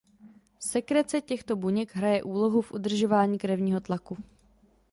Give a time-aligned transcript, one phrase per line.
[0.59, 4.17] Sekrece těchto buněk hraje úlohu v udržování krevního tlaku.